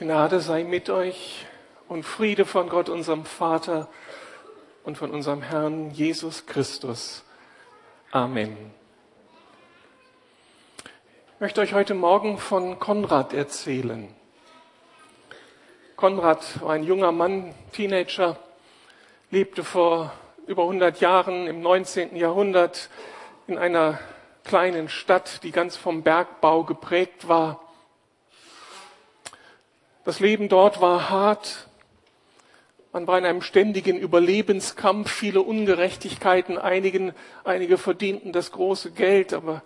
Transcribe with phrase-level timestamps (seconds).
[0.00, 1.44] Gnade sei mit euch
[1.86, 3.86] und Friede von Gott, unserem Vater
[4.82, 7.22] und von unserem Herrn Jesus Christus.
[8.10, 8.56] Amen.
[11.34, 14.08] Ich möchte euch heute Morgen von Konrad erzählen.
[15.96, 18.38] Konrad war ein junger Mann, Teenager,
[19.30, 20.14] lebte vor
[20.46, 22.16] über 100 Jahren im 19.
[22.16, 22.88] Jahrhundert
[23.46, 23.98] in einer
[24.44, 27.60] kleinen Stadt, die ganz vom Bergbau geprägt war.
[30.04, 31.68] Das Leben dort war hart.
[32.92, 37.12] Man war in einem ständigen Überlebenskampf, viele Ungerechtigkeiten, einigen,
[37.44, 39.62] einige verdienten das große Geld, aber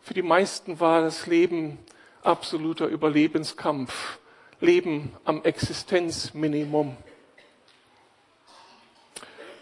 [0.00, 1.78] für die meisten war das Leben
[2.22, 4.18] absoluter Überlebenskampf,
[4.60, 6.96] Leben am Existenzminimum.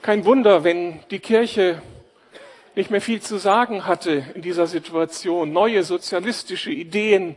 [0.02, 1.82] Kein Wunder, wenn die Kirche
[2.76, 5.52] nicht mehr viel zu sagen hatte in dieser Situation.
[5.52, 7.36] Neue sozialistische Ideen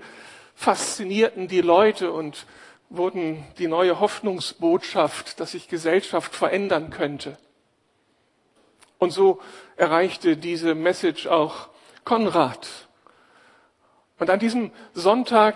[0.59, 2.45] faszinierten die Leute und
[2.89, 7.37] wurden die neue Hoffnungsbotschaft, dass sich Gesellschaft verändern könnte.
[8.97, 9.39] Und so
[9.77, 11.69] erreichte diese Message auch
[12.03, 12.67] Konrad.
[14.19, 15.55] Und an diesem Sonntag,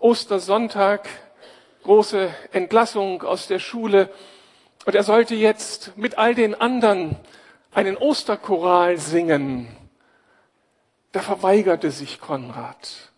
[0.00, 1.08] Ostersonntag,
[1.84, 4.10] große Entlassung aus der Schule.
[4.84, 7.16] Und er sollte jetzt mit all den anderen
[7.72, 9.74] einen Osterchoral singen.
[11.12, 13.12] Da verweigerte sich Konrad.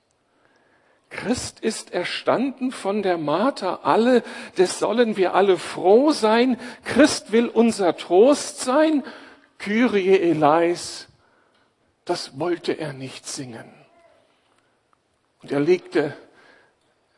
[1.11, 4.23] Christ ist erstanden von der Marter alle,
[4.59, 6.61] des sollen wir alle froh sein.
[6.85, 9.03] Christ will unser Trost sein.
[9.59, 11.09] Kyrie eleis,
[12.05, 13.73] das wollte er nicht singen.
[15.43, 16.17] Und er legte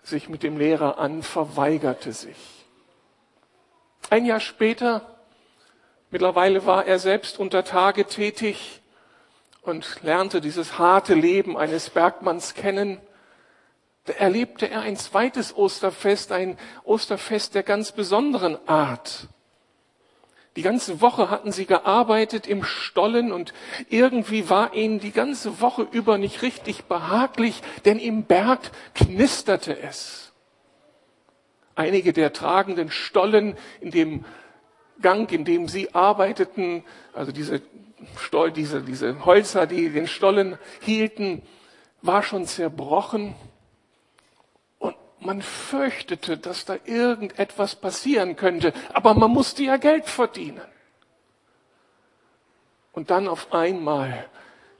[0.02, 2.36] sich mit dem Lehrer an, verweigerte sich.
[4.08, 5.18] Ein Jahr später,
[6.10, 8.80] mittlerweile war er selbst unter Tage tätig
[9.62, 13.00] und lernte dieses harte Leben eines Bergmanns kennen
[14.18, 19.28] erlebte er ein zweites Osterfest, ein Osterfest der ganz besonderen Art.
[20.56, 23.54] Die ganze Woche hatten sie gearbeitet im Stollen und
[23.88, 30.32] irgendwie war ihnen die ganze Woche über nicht richtig behaglich, denn im Berg knisterte es.
[31.76, 34.24] Einige der tragenden Stollen in dem
[35.00, 36.84] Gang, in dem sie arbeiteten,
[37.14, 37.62] also diese
[38.18, 41.42] Stoll, diese, diese Holzer, die den Stollen hielten,
[42.02, 43.34] war schon zerbrochen
[45.20, 50.60] man fürchtete, dass da irgendetwas passieren könnte, aber man musste ja Geld verdienen.
[52.92, 54.28] Und dann auf einmal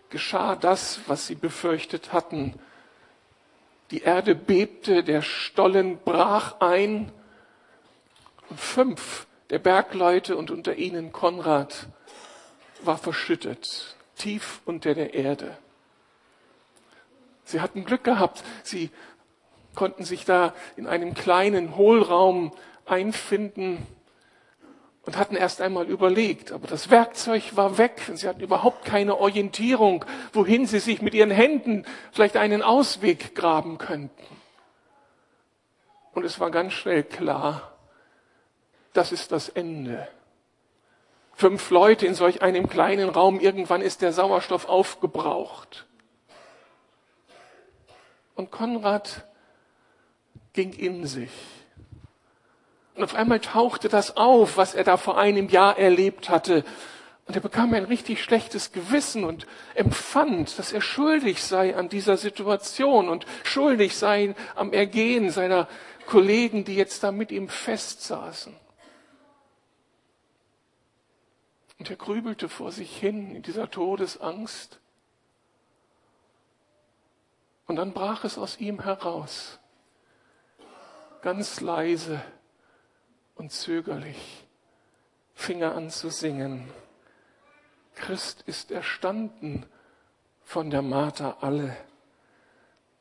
[0.08, 2.58] geschah das, was sie befürchtet hatten.
[3.90, 7.12] Die Erde bebte, der Stollen brach ein
[8.48, 11.88] und fünf der Bergleute und unter ihnen Konrad
[12.82, 15.56] war verschüttet, tief unter der Erde.
[17.44, 18.90] Sie hatten Glück gehabt, sie
[19.75, 22.53] konnten sich da in einem kleinen Hohlraum
[22.86, 23.86] einfinden
[25.06, 29.16] und hatten erst einmal überlegt, aber das Werkzeug war weg und sie hatten überhaupt keine
[29.19, 34.26] Orientierung, wohin sie sich mit ihren Händen vielleicht einen Ausweg graben könnten.
[36.12, 37.72] Und es war ganz schnell klar,
[38.92, 40.06] das ist das Ende.
[41.32, 45.87] Fünf Leute in solch einem kleinen Raum, irgendwann ist der Sauerstoff aufgebraucht.
[48.34, 49.26] Und Konrad
[50.53, 51.31] ging in sich.
[52.94, 56.65] Und auf einmal tauchte das auf, was er da vor einem Jahr erlebt hatte.
[57.27, 62.16] Und er bekam ein richtig schlechtes Gewissen und empfand, dass er schuldig sei an dieser
[62.16, 65.69] Situation und schuldig sei am Ergehen seiner
[66.06, 68.55] Kollegen, die jetzt da mit ihm festsaßen.
[71.78, 74.81] Und er grübelte vor sich hin in dieser Todesangst.
[77.67, 79.59] Und dann brach es aus ihm heraus
[81.22, 82.20] ganz leise
[83.34, 84.47] und zögerlich
[85.34, 86.70] fing er an zu singen.
[87.94, 89.67] Christ ist erstanden
[90.43, 91.76] von der Marter alle.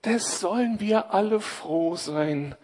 [0.04, 2.56] Des sollen wir alle froh sein.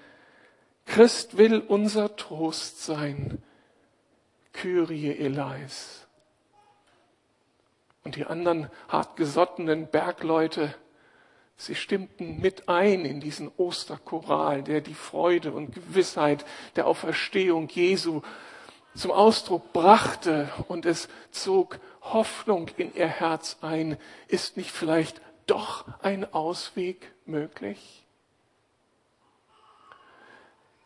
[0.85, 3.43] Christ will unser Trost sein.
[4.53, 6.07] Kyrie eleis.
[8.03, 10.73] Und die anderen hartgesottenen Bergleute
[11.57, 18.21] Sie stimmten mit ein in diesen Osterchoral, der die Freude und Gewissheit der Auferstehung Jesu
[18.93, 23.97] zum Ausdruck brachte und es zog Hoffnung in ihr Herz ein.
[24.27, 28.05] Ist nicht vielleicht doch ein Ausweg möglich?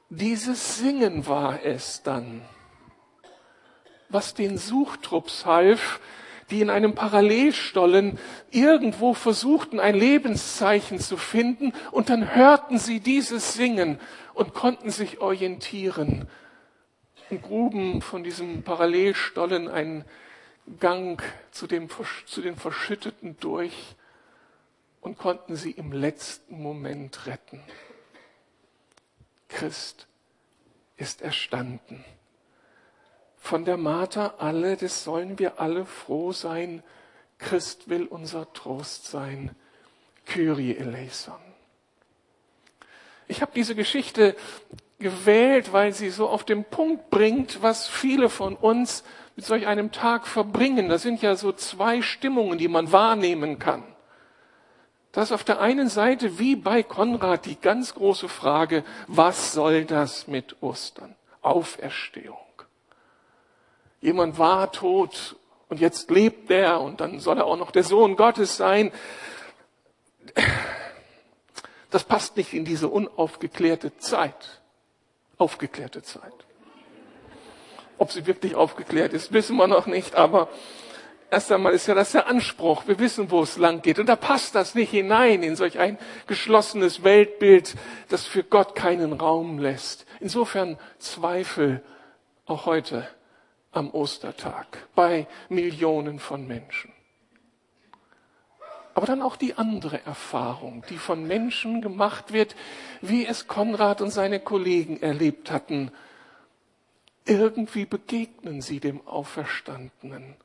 [0.10, 2.42] Dieses Singen war es dann,
[4.10, 6.00] was den Suchtrupps half,
[6.52, 8.18] die in einem Parallelstollen
[8.52, 14.00] irgendwo versuchten, ein Lebenszeichen zu finden, und dann hörten sie dieses Singen
[14.34, 16.28] und konnten sich orientieren
[17.30, 20.06] und gruben von diesem Parallelstollen einen
[20.80, 21.90] Gang zu, dem,
[22.26, 23.96] zu den Verschütteten durch
[25.02, 27.62] und konnten sie im letzten Moment retten.
[29.48, 30.08] Christ
[30.98, 32.04] ist erstanden.
[33.40, 36.84] Von der Martha alle, das sollen wir alle froh sein.
[37.38, 39.56] Christ will unser Trost sein.
[40.26, 41.40] Kyrie eleison.
[43.28, 44.36] Ich habe diese Geschichte
[45.00, 49.04] gewählt, weil sie so auf den Punkt bringt, was viele von uns
[49.36, 50.90] mit solch einem Tag verbringen.
[50.90, 53.84] Das sind ja so zwei Stimmungen, die man wahrnehmen kann.
[55.12, 59.86] Das ist auf der einen Seite wie bei Konrad die ganz große Frage, was soll
[59.86, 61.16] das mit Ostern?
[61.42, 62.38] Auferstehung.
[64.02, 65.36] Jemand war tot
[65.68, 68.92] und jetzt lebt er und dann soll er auch noch der Sohn Gottes sein.
[71.92, 74.62] Das passt nicht in diese unaufgeklärte Zeit.
[75.38, 76.34] Aufgeklärte Zeit.
[77.98, 80.50] Ob sie wirklich aufgeklärt ist, wissen wir noch nicht, aber
[81.32, 82.88] Erst einmal ist ja das der Anspruch.
[82.88, 84.00] Wir wissen, wo es lang geht.
[84.00, 87.76] Und da passt das nicht hinein in solch ein geschlossenes Weltbild,
[88.08, 90.08] das für Gott keinen Raum lässt.
[90.20, 91.84] Insofern Zweifel
[92.46, 93.08] auch heute
[93.72, 96.92] am Ostertag bei Millionen von Menschen.
[98.94, 102.56] Aber dann auch die andere Erfahrung, die von Menschen gemacht wird,
[103.02, 105.92] wie es Konrad und seine Kollegen erlebt hatten.
[107.26, 110.36] Irgendwie begegnen sie dem Auferstandenen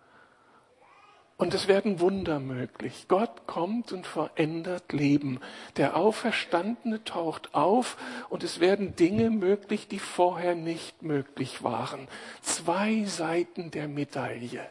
[1.36, 3.06] und es werden Wunder möglich.
[3.08, 5.40] Gott kommt und verändert Leben.
[5.76, 7.96] Der Auferstandene taucht auf
[8.28, 12.06] und es werden Dinge möglich, die vorher nicht möglich waren.
[12.40, 14.64] Zwei Seiten der Medaille.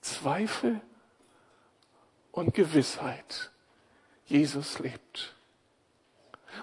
[0.00, 0.80] Zweifel
[2.30, 3.50] und Gewissheit.
[4.26, 5.34] Jesus lebt.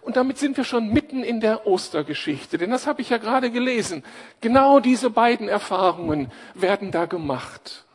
[0.02, 3.52] Und damit sind wir schon mitten in der Ostergeschichte, denn das habe ich ja gerade
[3.52, 4.04] gelesen.
[4.42, 7.86] Genau diese beiden Erfahrungen werden da gemacht.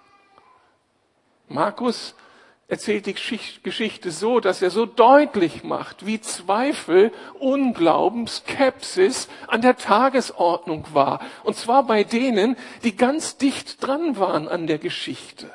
[1.49, 2.15] Markus
[2.69, 3.15] erzählt die
[3.63, 11.21] Geschichte so, dass er so deutlich macht, wie Zweifel, Unglauben, Skepsis an der Tagesordnung war.
[11.45, 15.51] Und zwar bei denen, die ganz dicht dran waren an der Geschichte.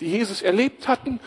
[0.00, 1.20] Die Jesus erlebt hatten,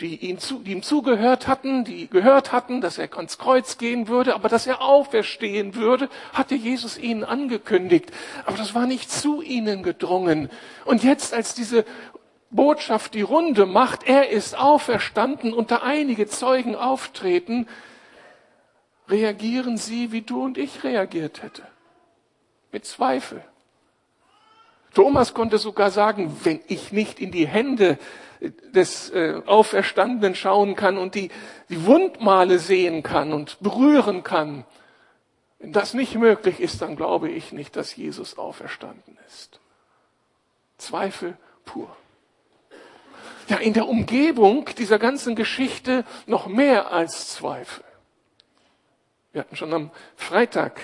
[0.00, 4.08] die, ihn zu, die ihm zugehört hatten, die gehört hatten, dass er ans Kreuz gehen
[4.08, 8.12] würde, aber dass er auferstehen würde, hatte Jesus ihnen angekündigt.
[8.44, 10.50] Aber das war nicht zu ihnen gedrungen.
[10.84, 11.86] Und jetzt, als diese
[12.56, 17.68] Botschaft die Runde macht, er ist auferstanden da einige Zeugen auftreten,
[19.08, 21.62] reagieren sie, wie du und ich reagiert hätte.
[22.72, 23.44] Mit Zweifel.
[24.94, 27.98] Thomas konnte sogar sagen, wenn ich nicht in die Hände
[28.40, 31.30] des äh, Auferstandenen schauen kann und die,
[31.68, 34.64] die Wundmale sehen kann und berühren kann,
[35.58, 39.60] wenn das nicht möglich ist, dann glaube ich nicht, dass Jesus auferstanden ist.
[40.78, 41.94] Zweifel pur
[43.48, 47.84] ja in der Umgebung dieser ganzen Geschichte noch mehr als Zweifel.
[49.32, 50.80] Wir hatten schon am Freitag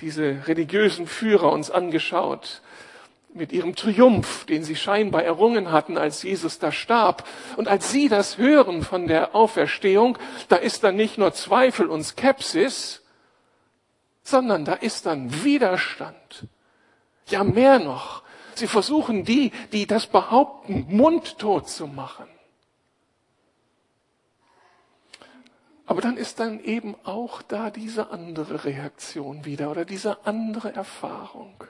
[0.00, 2.62] diese religiösen Führer uns angeschaut
[3.34, 7.26] mit ihrem Triumph, den sie scheinbar errungen hatten, als Jesus da starb.
[7.56, 12.04] Und als sie das hören von der Auferstehung, da ist dann nicht nur Zweifel und
[12.04, 13.02] Skepsis,
[14.22, 16.46] sondern da ist dann Widerstand.
[17.28, 18.22] Ja, mehr noch.
[18.58, 22.28] Sie versuchen die, die das behaupten, mundtot zu machen.
[25.86, 31.64] Aber dann ist dann eben auch da diese andere Reaktion wieder oder diese andere Erfahrung.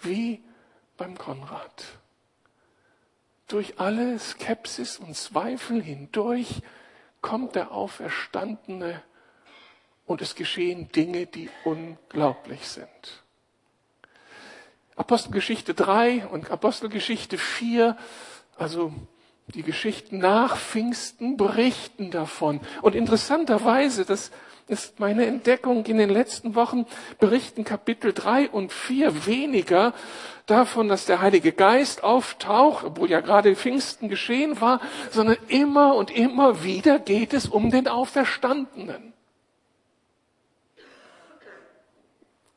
[0.00, 0.42] Wie
[0.98, 1.86] beim Konrad.
[3.48, 6.62] Durch alle Skepsis und Zweifel hindurch
[7.22, 9.02] kommt der Auferstandene
[10.04, 13.24] und es geschehen Dinge, die unglaublich sind.
[15.00, 17.96] Apostelgeschichte 3 und Apostelgeschichte 4,
[18.58, 18.92] also
[19.54, 22.60] die Geschichten nach Pfingsten berichten davon.
[22.82, 24.30] Und interessanterweise, das
[24.68, 26.84] ist meine Entdeckung in den letzten Wochen,
[27.18, 29.94] berichten Kapitel 3 und 4 weniger
[30.44, 36.10] davon, dass der Heilige Geist auftaucht, obwohl ja gerade Pfingsten geschehen war, sondern immer und
[36.10, 39.14] immer wieder geht es um den Auferstandenen.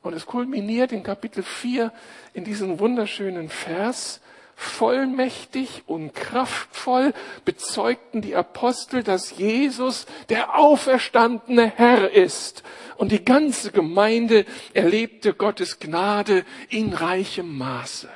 [0.04, 1.90] Und es kulminiert in Kapitel 4
[2.34, 4.20] in diesem wunderschönen Vers.
[4.54, 7.14] Vollmächtig und kraftvoll
[7.46, 12.62] bezeugten die Apostel, dass Jesus der auferstandene Herr ist.
[12.98, 14.44] Und die ganze Gemeinde
[14.74, 18.10] erlebte Gottes Gnade in reichem Maße.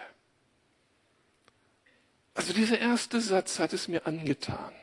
[2.35, 4.78] Also dieser erste Satz hat es mir angetan.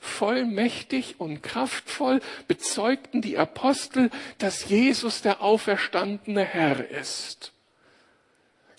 [0.00, 7.52] Vollmächtig und kraftvoll bezeugten die Apostel, dass Jesus der auferstandene Herr ist.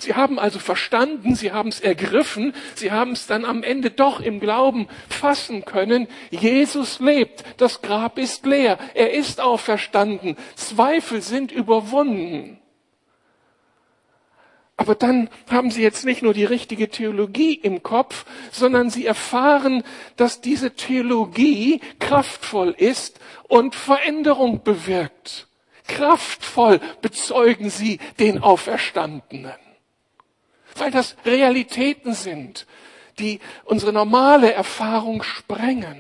[0.02, 4.22] Sie haben also verstanden, sie haben es ergriffen, sie haben es dann am Ende doch
[4.22, 6.08] im Glauben fassen können.
[6.30, 12.60] Jesus lebt, das Grab ist leer, er ist auferstanden, Zweifel sind überwunden.
[14.80, 19.84] Aber dann haben sie jetzt nicht nur die richtige Theologie im Kopf, sondern sie erfahren,
[20.16, 25.48] dass diese Theologie kraftvoll ist und Veränderung bewirkt.
[25.88, 29.54] Kraftvoll bezeugen sie den Auferstandenen
[30.80, 32.66] weil das Realitäten sind,
[33.20, 36.00] die unsere normale Erfahrung sprengen.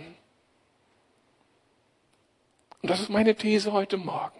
[2.81, 4.39] Und das ist meine These heute Morgen.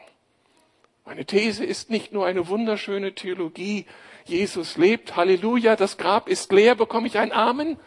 [1.06, 3.86] Meine These ist nicht nur eine wunderschöne Theologie,
[4.30, 7.78] Jesus lebt, Halleluja, das Grab ist leer, bekomme ich ein Amen?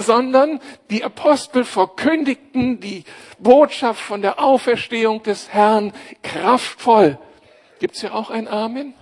[0.00, 3.02] sondern die Apostel verkündigten die
[3.40, 5.92] Botschaft von der Auferstehung des Herrn
[6.22, 7.18] kraftvoll.
[7.80, 8.94] Gibt es ja auch ein Amen?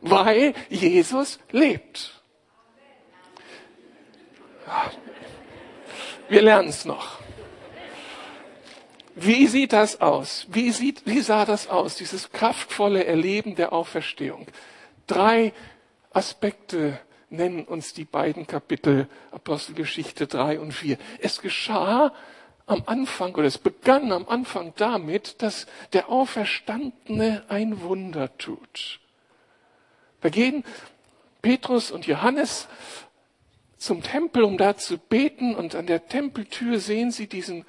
[0.00, 2.20] weil Jesus lebt.
[6.28, 7.18] Wir lernen es noch.
[9.16, 10.46] Wie sieht das aus?
[10.48, 14.46] Wie, sieht, wie sah das aus, dieses kraftvolle Erleben der Auferstehung?
[15.10, 15.52] Drei
[16.12, 17.00] Aspekte
[17.30, 20.98] nennen uns die beiden Kapitel Apostelgeschichte 3 und 4.
[21.18, 22.14] Es geschah
[22.66, 29.00] am Anfang, oder es begann am Anfang damit, dass der Auferstandene ein Wunder tut.
[30.20, 30.62] Da gehen
[31.42, 32.68] Petrus und Johannes
[33.78, 37.64] zum Tempel, um da zu beten, und an der Tempeltür sehen sie diesen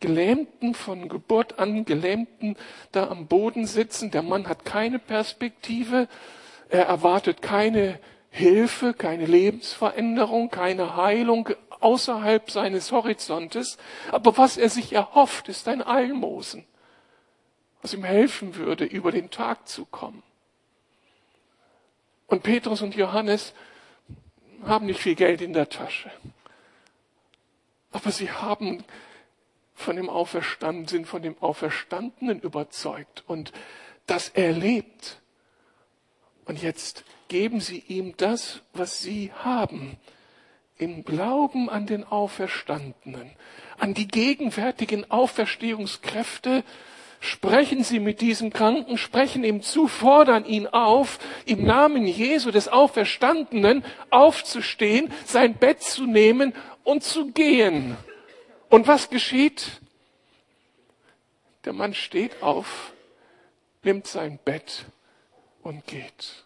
[0.00, 2.56] Gelähmten von Geburt an, Gelähmten
[2.90, 4.10] da am Boden sitzen.
[4.10, 6.08] Der Mann hat keine Perspektive,
[6.70, 7.98] er erwartet keine
[8.30, 11.50] Hilfe, keine Lebensveränderung, keine Heilung
[11.80, 13.76] außerhalb seines Horizontes.
[14.12, 16.64] Aber was er sich erhofft, ist ein Almosen,
[17.82, 20.22] was ihm helfen würde, über den Tag zu kommen.
[22.28, 23.52] Und Petrus und Johannes
[24.64, 26.10] haben nicht viel Geld in der Tasche.
[27.90, 28.84] Aber sie haben
[29.74, 33.52] von dem Auferstanden, sind von dem Auferstandenen überzeugt und
[34.06, 35.19] das erlebt.
[36.50, 39.98] Und jetzt geben sie ihm das, was sie haben.
[40.78, 43.30] Im Glauben an den Auferstandenen,
[43.78, 46.64] an die gegenwärtigen Auferstehungskräfte
[47.20, 52.66] sprechen Sie mit diesem Kranken, sprechen ihm zu, fordern ihn auf, im Namen Jesu des
[52.66, 56.52] Auferstandenen aufzustehen, sein Bett zu nehmen
[56.82, 57.96] und zu gehen.
[58.68, 59.80] Und was geschieht?
[61.64, 62.92] Der Mann steht auf,
[63.84, 64.84] nimmt sein Bett
[65.62, 66.44] und geht.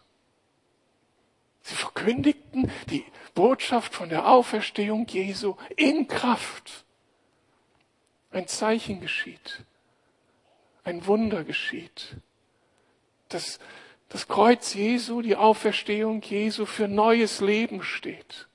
[1.61, 6.85] Sie verkündigten die Botschaft von der Auferstehung Jesu in Kraft.
[8.31, 9.65] Ein Zeichen geschieht
[10.85, 12.15] ein Wunder geschieht.
[13.27, 13.59] Dass
[14.07, 18.47] das Kreuz Jesu, die Auferstehung Jesu für neues Leben steht.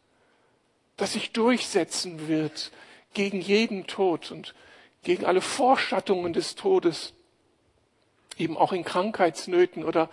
[0.97, 2.71] Dass sich durchsetzen wird
[3.12, 4.55] gegen jeden Tod und
[5.02, 7.14] gegen alle Vorschattungen des Todes,
[8.38, 10.09] eben auch in Krankheitsnöten oder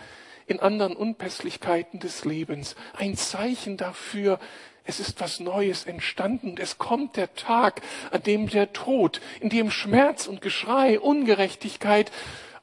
[0.48, 2.75] in anderen Unpässlichkeiten des Lebens.
[2.94, 4.39] Ein Zeichen dafür,
[4.86, 6.56] es ist was Neues entstanden.
[6.58, 12.12] Es kommt der Tag, an dem der Tod, in dem Schmerz und Geschrei, Ungerechtigkeit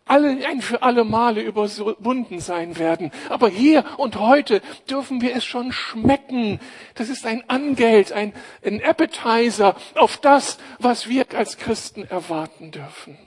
[0.06, 3.10] alle, ein für alle Male überwunden sein werden.
[3.28, 6.60] Aber hier und heute dürfen wir es schon schmecken.
[6.94, 13.18] Das ist ein Angeld, ein, ein Appetizer auf das, was wir als Christen erwarten dürfen.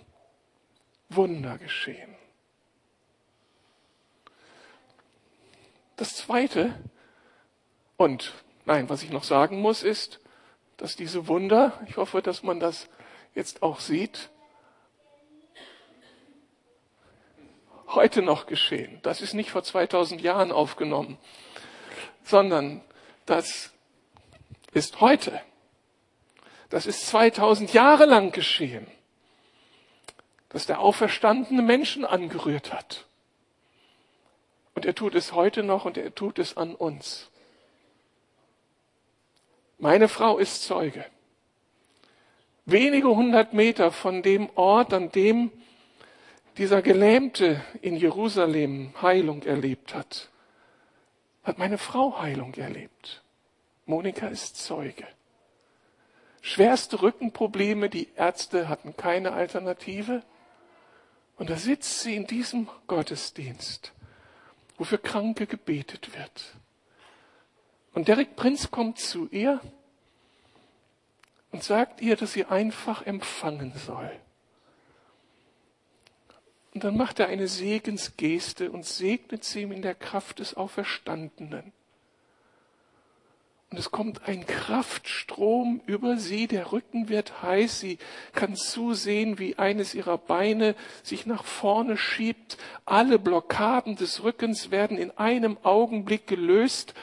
[1.10, 2.17] Wunder geschehen.
[5.98, 6.74] Das zweite,
[7.98, 8.34] und
[8.68, 10.20] Nein, was ich noch sagen muss, ist,
[10.76, 12.90] dass diese Wunder, ich hoffe, dass man das
[13.34, 14.30] jetzt auch sieht,
[17.88, 19.00] heute noch geschehen.
[19.04, 21.18] Das ist nicht vor 2000 Jahren aufgenommen,
[22.26, 22.82] sondern
[23.26, 23.72] das
[24.74, 25.42] ist heute.
[26.68, 28.86] Das ist 2000 Jahre lang geschehen,
[30.50, 33.07] dass der auferstandene Menschen angerührt hat.
[34.78, 37.32] Und er tut es heute noch und er tut es an uns.
[39.80, 41.04] Meine Frau ist Zeuge.
[42.68, 45.52] Wenige hundert Meter von dem Ort, an dem
[46.60, 50.30] dieser Gelähmte in Jerusalem Heilung erlebt hat,
[51.42, 53.24] hat meine Frau Heilung erlebt.
[53.88, 55.08] Monika ist Zeuge.
[56.42, 60.22] Schwerste Rückenprobleme, die Ärzte hatten keine Alternative.
[61.36, 63.92] Und da sitzt sie in diesem Gottesdienst,
[64.78, 66.56] wo für Kranke gebetet wird.
[67.94, 69.60] Und Derek Prinz kommt zu ihr
[71.52, 74.12] und sagt ihr, dass sie einfach empfangen soll.
[76.74, 81.74] Und dann macht er eine Segensgeste und segnet sie ihm in der Kraft des Auferstandenen.
[83.70, 87.98] Und es kommt ein Kraftstrom über sie, der Rücken wird heiß, sie
[88.32, 94.98] kann zusehen, wie eines ihrer Beine sich nach vorne schiebt, alle Blockaden des Rückens werden
[94.98, 96.94] in einem Augenblick gelöst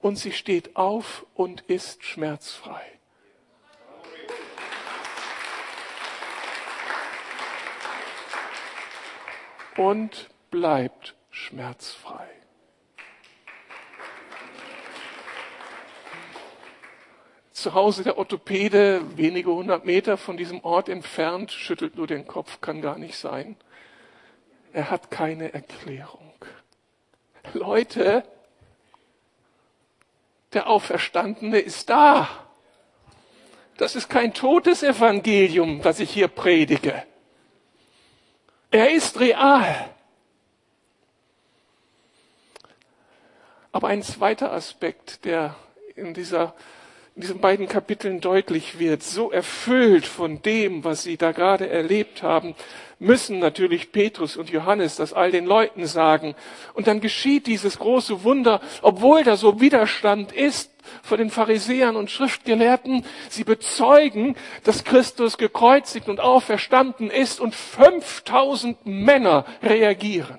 [0.00, 2.82] und sie steht auf und ist schmerzfrei.
[9.76, 12.28] Und bleibt schmerzfrei.
[17.58, 22.60] Zu Hause der Orthopäde, wenige hundert Meter von diesem Ort entfernt, schüttelt nur den Kopf,
[22.60, 23.56] kann gar nicht sein.
[24.72, 26.34] Er hat keine Erklärung.
[27.54, 28.22] Leute,
[30.52, 32.28] der Auferstandene ist da.
[33.76, 37.02] Das ist kein totes Evangelium, was ich hier predige.
[38.70, 39.90] Er ist real.
[43.72, 45.56] Aber ein zweiter Aspekt, der
[45.96, 46.54] in dieser
[47.18, 52.22] in diesen beiden Kapiteln deutlich wird, so erfüllt von dem, was sie da gerade erlebt
[52.22, 52.54] haben,
[53.00, 56.36] müssen natürlich Petrus und Johannes das all den Leuten sagen.
[56.74, 60.70] Und dann geschieht dieses große Wunder, obwohl da so Widerstand ist
[61.02, 63.04] vor den Pharisäern und Schriftgelehrten.
[63.28, 70.38] Sie bezeugen, dass Christus gekreuzigt und auferstanden ist und 5000 Männer reagieren.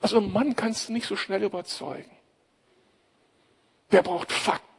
[0.00, 2.10] Also Mann kannst du nicht so schnell überzeugen.
[3.88, 4.71] Wer braucht Fakten?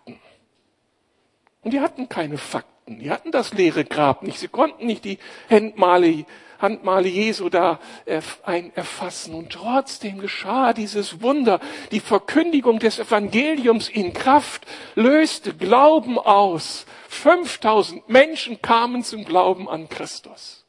[1.63, 2.99] Und die hatten keine Fakten.
[2.99, 4.39] Die hatten das leere Grab nicht.
[4.39, 5.17] Sie konnten nicht die
[5.49, 6.25] Handmale,
[6.59, 9.33] Handmale Jesu da erfassen.
[9.33, 11.61] Und trotzdem geschah dieses Wunder.
[11.91, 14.65] Die Verkündigung des Evangeliums in Kraft
[14.95, 16.85] löste Glauben aus.
[17.07, 20.65] 5000 Menschen kamen zum Glauben an Christus.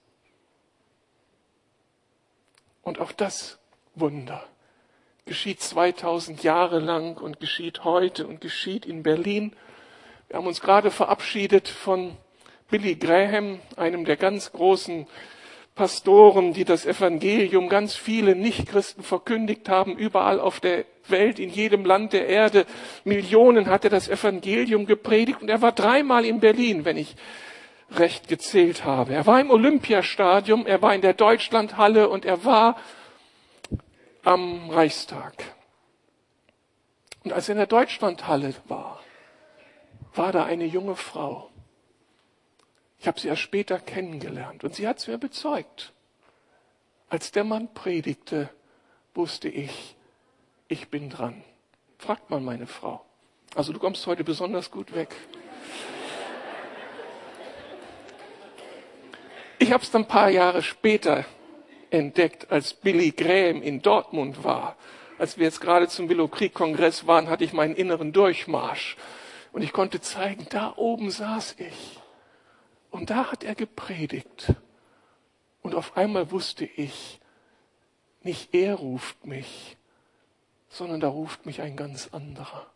[2.83, 3.59] Und auch das
[3.95, 4.45] Wunder
[5.27, 9.57] geschieht 2000 Jahre lang und geschieht heute und geschieht in Berlin
[10.35, 12.17] wir haben uns gerade verabschiedet von
[12.69, 15.07] Billy Graham, einem der ganz großen
[15.77, 21.85] Pastoren, die das Evangelium ganz viele Nichtchristen verkündigt haben, überall auf der Welt, in jedem
[21.85, 22.67] Land der Erde.
[23.05, 27.15] Millionen hat er das Evangelium gepredigt und er war dreimal in Berlin, wenn ich
[27.93, 29.15] recht gezählt habe.
[29.15, 32.77] Er war im Olympiastadion, er war in der Deutschlandhalle und er war
[34.25, 35.33] am Reichstag.
[37.23, 38.99] Und als er in der Deutschlandhalle war,
[40.15, 41.51] war da eine junge Frau.
[42.99, 45.93] Ich habe sie erst später kennengelernt und sie hat es mir bezeugt.
[47.09, 48.49] Als der Mann predigte,
[49.15, 49.97] wusste ich,
[50.69, 51.45] ich bin dran.
[51.99, 53.05] Fragt mal meine Frau.
[53.55, 55.15] Also du kommst heute besonders gut weg.
[59.59, 61.25] Ich habe es dann ein paar Jahre später
[61.91, 64.77] entdeckt, als Billy Graham in Dortmund war.
[65.19, 68.97] Als wir jetzt gerade zum Willow Creek Kongress waren, hatte ich meinen inneren Durchmarsch
[69.55, 72.01] und ich konnte zeigen, da oben saß ich.
[72.91, 74.53] Und da hat er gepredigt.
[75.63, 77.21] Und auf einmal wusste ich,
[78.23, 79.77] nicht er ruft mich,
[80.69, 82.67] sondern da ruft mich ein ganz anderer.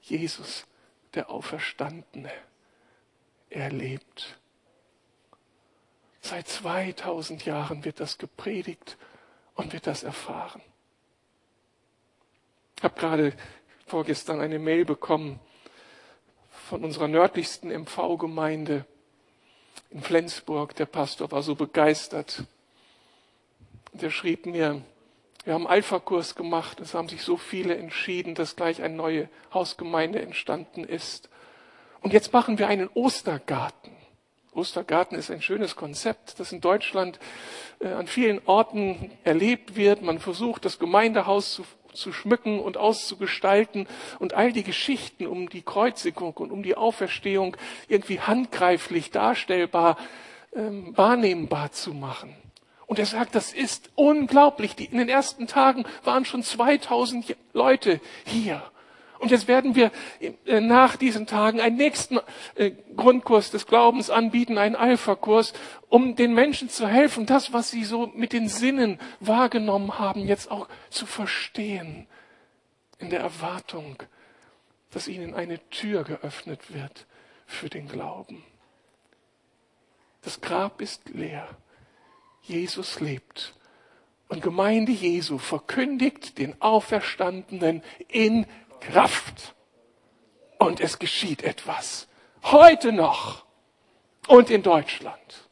[0.00, 0.66] Jesus,
[1.14, 2.32] der Auferstandene.
[3.48, 4.40] Er lebt.
[6.20, 8.98] Seit 2000 Jahren wird das gepredigt
[9.54, 10.62] und wird das erfahren.
[12.76, 13.36] Ich habe gerade
[13.86, 15.38] vorgestern eine Mail bekommen
[16.66, 18.84] von unserer nördlichsten MV-Gemeinde
[19.90, 20.74] in Flensburg.
[20.74, 22.42] Der Pastor war so begeistert.
[23.92, 24.82] Und er schrieb mir,
[25.44, 26.80] wir haben Alpha-Kurs gemacht.
[26.80, 31.28] Es haben sich so viele entschieden, dass gleich eine neue Hausgemeinde entstanden ist.
[32.00, 33.92] Und jetzt machen wir einen Ostergarten.
[34.52, 37.20] Ostergarten ist ein schönes Konzept, das in Deutschland
[37.78, 40.02] äh, an vielen Orten erlebt wird.
[40.02, 41.64] Man versucht, das Gemeindehaus zu
[41.96, 47.56] zu schmücken und auszugestalten und all die Geschichten um die Kreuzigung und um die Auferstehung
[47.88, 49.96] irgendwie handgreiflich darstellbar,
[50.54, 52.36] ähm, wahrnehmbar zu machen.
[52.86, 54.76] Und er sagt, das ist unglaublich.
[54.76, 58.62] Die, in den ersten Tagen waren schon 2000 Leute hier.
[59.18, 62.18] Und jetzt werden wir äh, nach diesen Tagen einen nächsten
[62.54, 65.52] äh, Grundkurs des Glaubens anbieten, einen Alpha-Kurs,
[65.88, 70.50] um den Menschen zu helfen, das, was sie so mit den Sinnen wahrgenommen haben, jetzt
[70.50, 72.06] auch zu verstehen,
[72.98, 74.02] in der Erwartung,
[74.90, 77.06] dass ihnen eine Tür geöffnet wird
[77.46, 78.42] für den Glauben.
[80.22, 81.48] Das Grab ist leer.
[82.42, 83.54] Jesus lebt.
[84.28, 88.46] Und Gemeinde Jesu verkündigt den Auferstandenen in
[88.80, 89.54] Kraft.
[90.58, 92.08] Und es geschieht etwas.
[92.42, 93.44] Heute noch.
[94.28, 95.46] Und in Deutschland.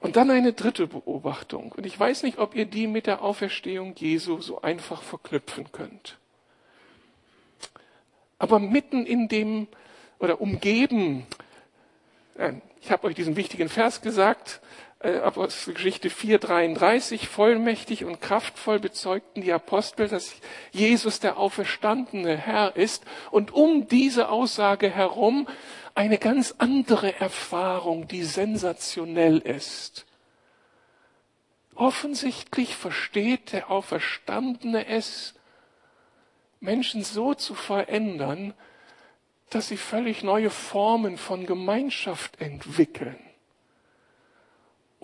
[0.00, 1.72] Und dann eine dritte Beobachtung.
[1.72, 6.18] Und ich weiß nicht, ob ihr die mit der Auferstehung Jesu so einfach verknüpfen könnt.
[8.38, 9.66] Aber mitten in dem
[10.18, 11.26] oder umgeben,
[12.80, 14.60] ich habe euch diesen wichtigen Vers gesagt,
[15.00, 20.34] äh, Apostelgeschichte 4,33, vollmächtig und kraftvoll bezeugten die Apostel, dass
[20.72, 25.48] Jesus der auferstandene Herr ist und um diese Aussage herum
[25.94, 30.06] eine ganz andere Erfahrung, die sensationell ist.
[31.74, 35.34] Offensichtlich versteht der Auferstandene es,
[36.60, 38.54] Menschen so zu verändern,
[39.50, 43.25] dass sie völlig neue Formen von Gemeinschaft entwickeln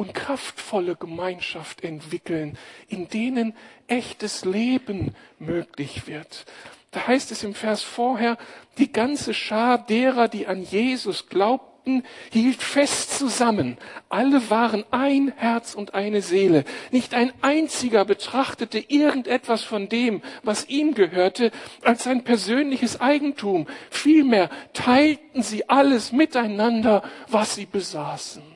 [0.02, 3.54] und kraftvolle Gemeinschaft entwickeln, in denen
[3.86, 6.44] echtes Leben möglich wird.
[6.90, 8.36] Da heißt es im Vers vorher,
[8.78, 13.78] die ganze Schar derer, die an Jesus glaubten, hielt fest zusammen.
[14.08, 16.64] Alle waren ein Herz und eine Seele.
[16.90, 21.52] Nicht ein einziger betrachtete irgendetwas von dem, was ihm gehörte,
[21.84, 23.68] als sein persönliches Eigentum.
[23.88, 28.51] Vielmehr teilten sie alles miteinander, was sie besaßen.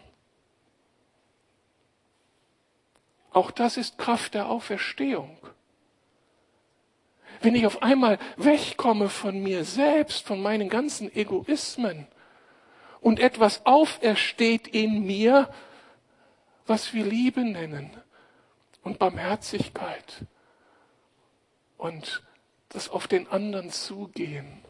[3.36, 5.36] Auch das ist Kraft der Auferstehung.
[7.42, 12.06] Wenn ich auf einmal wegkomme von mir selbst, von meinen ganzen Egoismen,
[13.02, 15.52] und etwas aufersteht in mir,
[16.66, 17.90] was wir Liebe nennen
[18.82, 20.24] und Barmherzigkeit
[21.76, 22.22] und
[22.70, 24.62] das auf den anderen zugehen.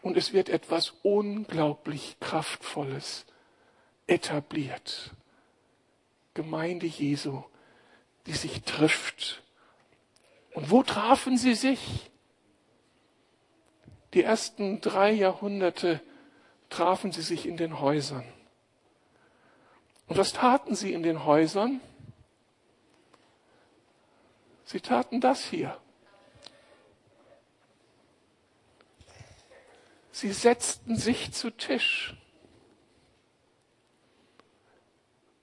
[0.00, 3.26] Und es wird etwas unglaublich Kraftvolles
[4.06, 5.10] etabliert.
[6.34, 7.42] Gemeinde Jesu,
[8.26, 9.42] die sich trifft.
[10.54, 12.10] Und wo trafen sie sich?
[14.14, 16.00] Die ersten drei Jahrhunderte
[16.68, 18.24] trafen sie sich in den Häusern.
[20.06, 21.80] Und was taten sie in den Häusern?
[24.64, 25.78] Sie taten das hier.
[30.10, 32.14] Sie setzten sich zu Tisch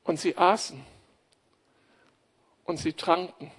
[0.10, 0.84] und sie aßen
[2.66, 3.52] und sie tranken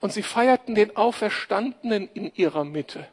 [0.00, 3.06] und sie feierten den Auferstandenen in ihrer Mitte.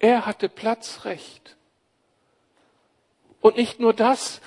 [0.00, 1.56] Er hatte Platzrecht.
[3.40, 4.40] Und nicht nur das,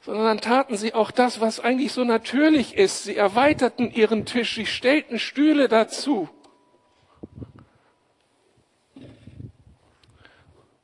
[0.00, 3.04] sondern taten sie auch das, was eigentlich so natürlich ist.
[3.04, 6.28] Sie erweiterten ihren Tisch, sie stellten Stühle dazu.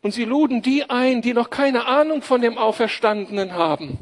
[0.03, 3.99] Und sie luden die ein, die noch keine Ahnung von dem Auferstandenen haben.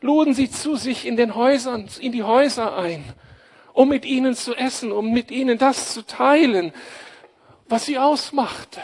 [0.00, 3.04] Luden sie zu sich in den Häusern, in die Häuser ein,
[3.72, 6.72] um mit ihnen zu essen, um mit ihnen das zu teilen,
[7.68, 8.80] was sie ausmachte.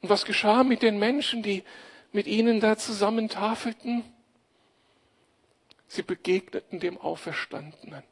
[0.00, 1.62] Und was geschah mit den Menschen, die
[2.12, 4.04] mit ihnen da zusammen tafelten?
[5.88, 8.02] Sie begegneten dem Auferstandenen.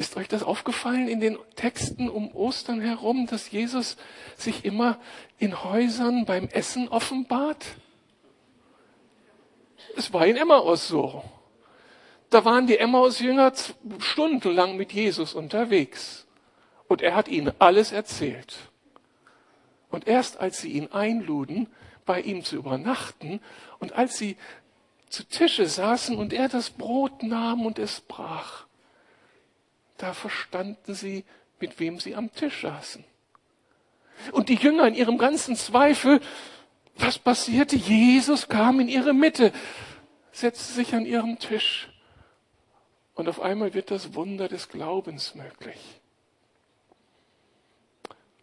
[0.00, 3.98] Ist euch das aufgefallen in den Texten um Ostern herum, dass Jesus
[4.34, 4.98] sich immer
[5.36, 7.66] in Häusern beim Essen offenbart?
[9.98, 11.22] Es war in Emmaus so.
[12.30, 13.52] Da waren die Emmaus-Jünger
[13.98, 16.26] stundenlang mit Jesus unterwegs.
[16.88, 18.56] Und er hat ihnen alles erzählt.
[19.90, 21.68] Und erst als sie ihn einluden,
[22.06, 23.38] bei ihm zu übernachten,
[23.80, 24.38] und als sie
[25.10, 28.64] zu Tische saßen und er das Brot nahm und es brach,
[30.00, 31.24] da verstanden sie,
[31.60, 33.04] mit wem sie am Tisch saßen.
[34.32, 36.20] Und die Jünger in ihrem ganzen Zweifel,
[36.96, 37.76] was passierte?
[37.76, 39.52] Jesus kam in ihre Mitte,
[40.32, 41.88] setzte sich an ihren Tisch.
[43.14, 46.00] Und auf einmal wird das Wunder des Glaubens möglich.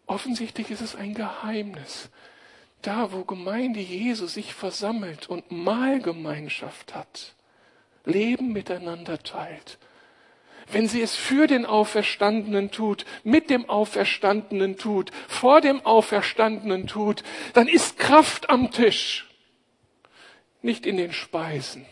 [0.06, 2.10] Offensichtlich ist es ein Geheimnis.
[2.82, 7.34] Da, wo Gemeinde Jesu sich versammelt und Mahlgemeinschaft hat,
[8.04, 9.78] Leben miteinander teilt,
[10.70, 17.22] wenn sie es für den Auferstandenen tut, mit dem Auferstandenen tut, vor dem Auferstandenen tut,
[17.54, 19.26] dann ist Kraft am Tisch,
[20.62, 21.86] nicht in den Speisen,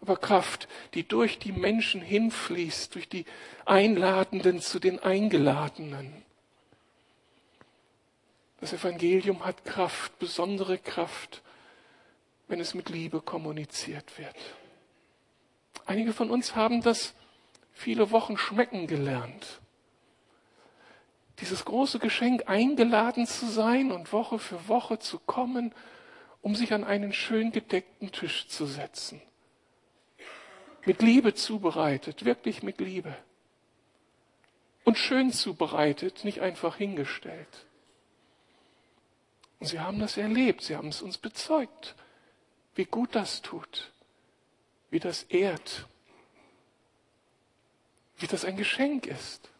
[0.00, 3.24] aber Kraft, die durch die Menschen hinfließt, durch die
[3.64, 6.22] Einladenden zu den Eingeladenen.
[8.60, 11.42] Das Evangelium hat Kraft, besondere Kraft,
[12.48, 14.36] wenn es mit Liebe kommuniziert wird.
[15.86, 17.14] Einige von uns haben das
[17.72, 19.60] viele Wochen schmecken gelernt.
[21.40, 25.72] Dieses große Geschenk, eingeladen zu sein und Woche für Woche zu kommen
[26.46, 29.20] um sich an einen schön gedeckten Tisch zu setzen.
[30.84, 33.16] Mit Liebe zubereitet, wirklich mit Liebe.
[34.84, 37.66] Und schön zubereitet, nicht einfach hingestellt.
[39.58, 41.96] Und sie haben das erlebt, sie haben es uns bezeugt,
[42.76, 43.90] wie gut das tut,
[44.90, 45.86] wie das ehrt,
[48.18, 49.50] wie das ein Geschenk ist.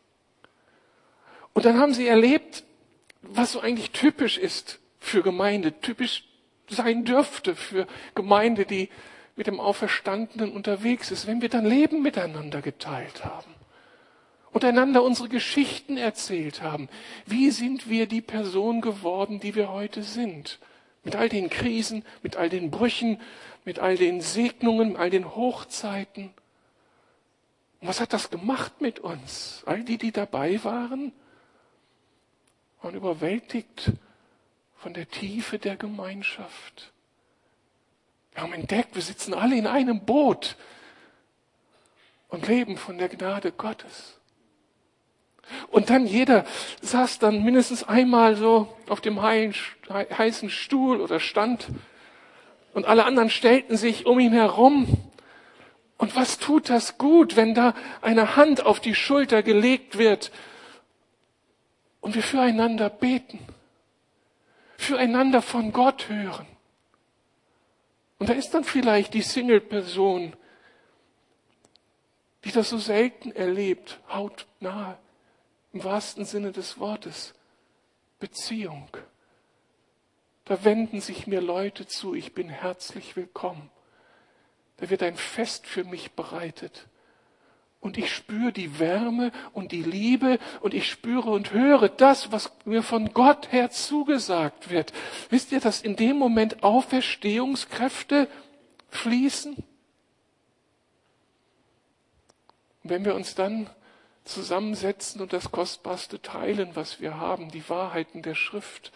[1.52, 2.64] Und dann haben sie erlebt,
[3.22, 6.24] was so eigentlich typisch ist für Gemeinde, typisch
[6.68, 8.88] sein dürfte für Gemeinde, die
[9.36, 13.56] mit dem Auferstandenen unterwegs ist, wenn wir dann Leben miteinander geteilt haben
[14.56, 16.88] und einander unsere Geschichten erzählt haben.
[17.26, 20.58] Wie sind wir die Person geworden, die wir heute sind?
[21.04, 23.20] Mit all den Krisen, mit all den Brüchen,
[23.66, 26.33] mit all den Segnungen, all den Hochzeiten.
[27.81, 29.62] Und was hat das gemacht mit uns?
[29.66, 31.12] All die, die dabei waren,
[32.81, 33.92] waren überwältigt
[34.76, 36.92] von der Tiefe der Gemeinschaft.
[38.33, 40.57] Wir haben entdeckt, wir sitzen alle in einem Boot
[42.29, 44.20] und leben von der Gnade Gottes.
[45.70, 46.44] Und dann jeder
[46.83, 51.68] saß dann mindestens einmal so auf dem heißen Stuhl oder stand
[52.76, 54.86] und alle anderen stellten sich um ihn herum.
[55.98, 60.30] Und was tut das gut, wenn da eine Hand auf die Schulter gelegt wird
[62.00, 63.40] und wir füreinander beten?
[64.76, 66.46] füreinander von Gott hören.
[68.18, 70.34] Und da ist dann vielleicht die Single-Person,
[72.44, 74.98] die das so selten erlebt, hautnah,
[75.72, 77.34] im wahrsten Sinne des Wortes.
[78.18, 78.88] Beziehung.
[80.46, 83.68] Da wenden sich mir Leute zu, ich bin herzlich willkommen.
[84.76, 86.87] Da wird ein Fest für mich bereitet.
[87.80, 92.52] Und ich spüre die Wärme und die Liebe und ich spüre und höre das, was
[92.64, 94.92] mir von Gott her zugesagt wird.
[95.30, 98.28] Wisst ihr, dass in dem Moment Auferstehungskräfte
[98.90, 99.56] fließen?
[102.85, 103.68] Und wenn wir uns dann
[104.24, 108.92] zusammensetzen und das Kostbarste teilen, was wir haben, die Wahrheiten der Schrift,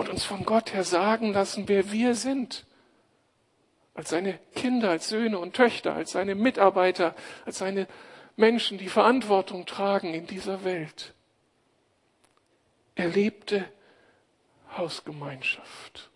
[0.00, 2.64] und uns von Gott her sagen lassen, wer wir sind,
[3.92, 7.86] als seine Kinder, als Söhne und Töchter, als seine Mitarbeiter, als seine
[8.34, 11.12] Menschen, die Verantwortung tragen in dieser Welt.
[12.94, 13.66] Er lebte
[14.74, 16.08] Hausgemeinschaft.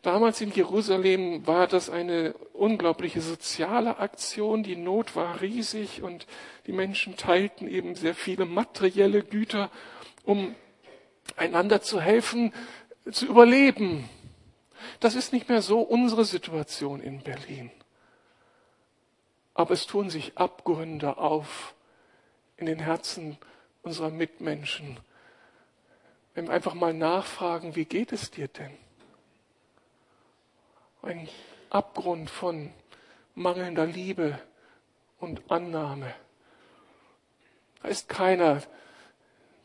[0.00, 4.62] Damals in Jerusalem war das eine unglaubliche soziale Aktion.
[4.62, 6.26] Die Not war riesig und
[6.66, 9.70] die Menschen teilten eben sehr viele materielle Güter,
[10.24, 10.54] um
[11.36, 12.52] einander zu helfen,
[13.10, 14.08] zu überleben,
[15.00, 17.70] das ist nicht mehr so unsere Situation in Berlin.
[19.54, 21.74] Aber es tun sich Abgründe auf
[22.56, 23.38] in den Herzen
[23.82, 24.98] unserer Mitmenschen.
[26.34, 28.76] Wenn wir einfach mal nachfragen, wie geht es dir denn?
[31.02, 31.28] Ein
[31.70, 32.72] Abgrund von
[33.34, 34.38] mangelnder Liebe
[35.18, 36.14] und Annahme.
[37.82, 38.62] Da ist keiner,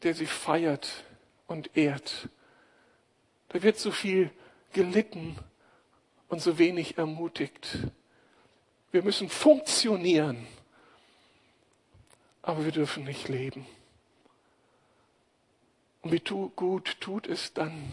[0.04, 1.04] der sie feiert
[1.48, 2.30] und ehrt.
[3.50, 4.32] Da wird so viel
[4.74, 5.38] gelitten
[6.28, 7.78] und so wenig ermutigt.
[8.92, 10.48] Wir müssen funktionieren,
[12.42, 13.66] aber wir dürfen nicht leben.
[16.02, 17.92] Und wie tu, gut tut es dann,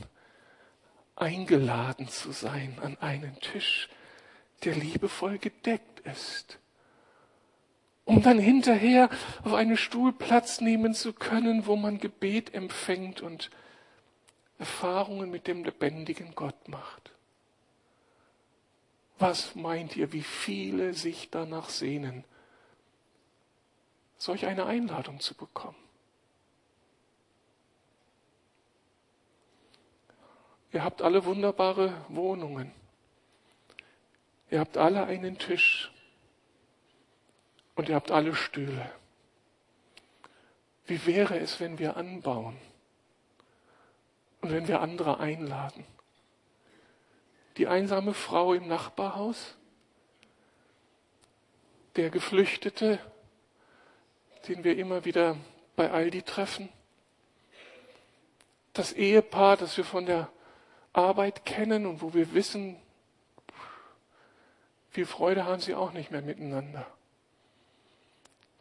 [1.17, 3.89] eingeladen zu sein an einen Tisch,
[4.65, 6.59] der liebevoll gedeckt ist,
[8.05, 9.09] um dann hinterher
[9.45, 13.51] auf einen Stuhl Platz nehmen zu können, wo man Gebet empfängt und
[14.59, 17.13] Erfahrungen mit dem lebendigen Gott macht.
[19.19, 22.25] Was meint ihr, wie viele sich danach sehnen,
[24.19, 25.77] solch eine Einladung zu bekommen?
[30.73, 32.73] Ihr habt alle wunderbare Wohnungen.
[34.51, 35.92] Ihr habt alle einen Tisch.
[37.75, 38.91] Und ihr habt alle Stühle.
[40.87, 42.57] Wie wäre es, wenn wir anbauen?
[44.41, 45.87] Und wenn wir andere einladen.
[47.57, 49.57] Die einsame Frau im Nachbarhaus,
[51.97, 52.99] der Geflüchtete,
[54.49, 55.37] den wir immer wieder
[55.77, 56.69] bei Aldi treffen,
[58.73, 60.31] das Ehepaar, das wir von der
[60.93, 62.77] Arbeit kennen und wo wir wissen,
[64.91, 66.87] viel Freude haben sie auch nicht mehr miteinander.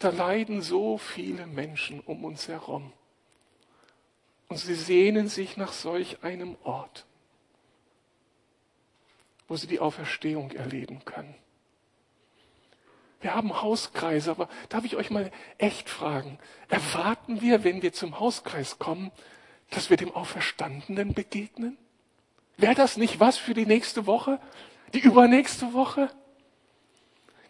[0.02, 2.92] Da leiden so viele Menschen um uns herum.
[4.48, 7.06] Und sie sehnen sich nach solch einem Ort,
[9.48, 11.36] wo sie die Auferstehung erleben können.
[13.22, 18.20] Wir haben Hauskreise, aber darf ich euch mal echt fragen, erwarten wir, wenn wir zum
[18.20, 19.12] Hauskreis kommen,
[19.70, 21.78] dass wir dem Auferstandenen begegnen?
[22.58, 24.40] Wäre das nicht was für die nächste Woche?
[24.96, 26.10] Die übernächste Woche?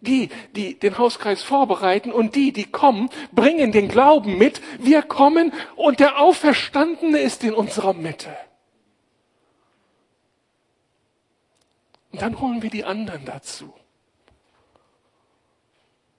[0.02, 4.62] Die, die den Hauskreis vorbereiten und die, die kommen, bringen den Glauben mit.
[4.80, 8.36] Wir kommen und der Auferstandene ist in unserer Mitte.
[12.12, 13.74] Und dann holen wir die anderen dazu.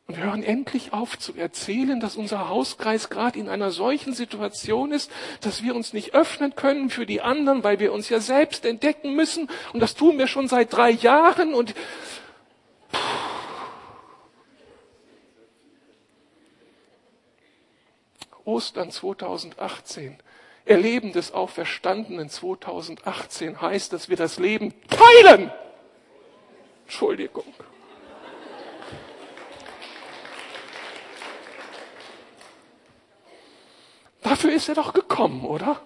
[0.06, 4.92] Und wir hören endlich auf zu erzählen, dass unser Hauskreis gerade in einer solchen Situation
[4.92, 8.64] ist, dass wir uns nicht öffnen können für die anderen, weil wir uns ja selbst
[8.64, 9.48] entdecken müssen.
[9.72, 11.54] Und das tun wir schon seit drei Jahren.
[11.54, 11.74] Und
[18.44, 20.18] Ostern 2018,
[20.64, 25.50] Erleben des Auferstandenen 2018 heißt, dass wir das Leben teilen.
[26.84, 27.52] Entschuldigung.
[34.22, 35.80] Dafür ist er doch gekommen, oder?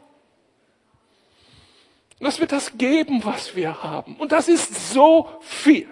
[2.21, 4.17] Dass wir das geben, was wir haben.
[4.17, 5.89] Und das ist so viel.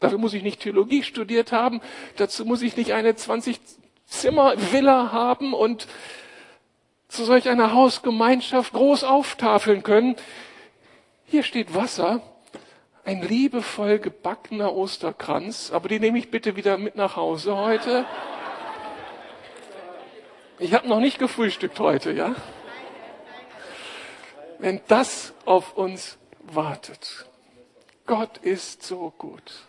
[0.00, 1.80] Dafür muss ich nicht Theologie studiert haben.
[2.16, 3.60] Dazu muss ich nicht eine 20
[4.12, 5.88] Zimmer Villa haben und
[7.08, 10.16] zu solch einer Hausgemeinschaft groß auftafeln können.
[11.24, 12.20] Hier steht Wasser,
[13.04, 18.04] ein liebevoll gebackener Osterkranz, aber die nehme ich bitte wieder mit nach Hause heute.
[20.58, 22.34] Ich habe noch nicht gefrühstückt heute, ja?
[24.58, 27.26] Wenn das auf uns wartet.
[28.06, 29.66] Gott ist so gut.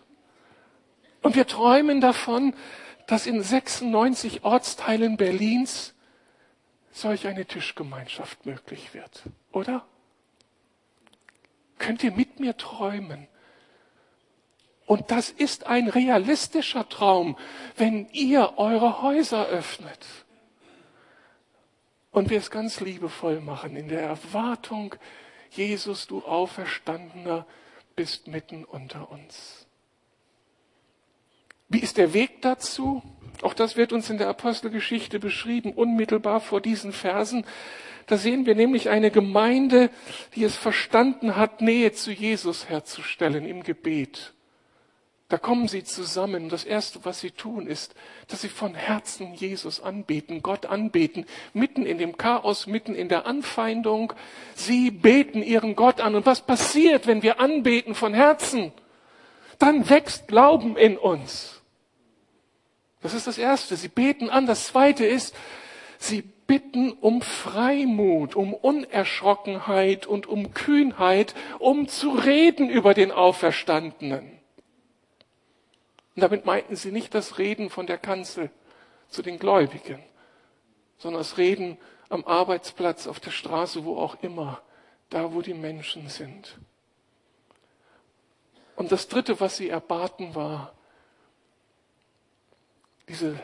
[1.21, 2.53] Und wir träumen davon,
[3.13, 5.93] dass in 96 Ortsteilen Berlins
[6.91, 9.21] solch eine Tischgemeinschaft möglich wird,
[9.51, 9.85] oder?
[11.77, 13.27] Könnt ihr mit mir träumen?
[14.87, 17.37] Und das ist ein realistischer Traum,
[17.77, 20.03] wenn ihr eure Häuser öffnet
[22.09, 24.95] und wir es ganz liebevoll machen, in der Erwartung,
[25.51, 27.45] Jesus, du Auferstandener,
[27.95, 29.62] bist mitten unter uns.
[31.73, 33.01] Wie ist der Weg dazu?
[33.41, 37.47] Auch das wird uns in der Apostelgeschichte beschrieben, unmittelbar vor diesen Versen.
[38.05, 39.89] Da sehen wir nämlich eine Gemeinde,
[40.35, 44.33] die es verstanden hat, Nähe zu Jesus herzustellen im Gebet.
[45.29, 46.47] Da kommen sie zusammen.
[46.47, 47.95] Das Erste, was sie tun, ist,
[48.27, 53.25] dass sie von Herzen Jesus anbeten, Gott anbeten, mitten in dem Chaos, mitten in der
[53.25, 54.13] Anfeindung.
[54.53, 56.13] Sie beten ihren Gott an.
[56.13, 58.73] Und was passiert, wenn wir anbeten von Herzen?
[59.57, 61.52] Dann wächst Glauben in uns.
[63.03, 63.75] Das ist das Erste.
[63.75, 64.47] Sie beten an.
[64.47, 65.35] Das Zweite ist,
[65.99, 74.39] sie bitten um Freimut, um Unerschrockenheit und um Kühnheit, um zu reden über den Auferstandenen.
[76.15, 78.49] Und damit meinten sie nicht das Reden von der Kanzel
[79.09, 80.01] zu den Gläubigen,
[80.97, 81.77] sondern das Reden
[82.09, 84.61] am Arbeitsplatz, auf der Straße, wo auch immer,
[85.09, 86.57] da wo die Menschen sind.
[88.75, 90.73] Und das Dritte, was sie erbaten, war
[93.07, 93.39] diese